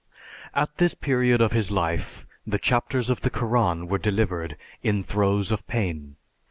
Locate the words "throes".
5.03-5.51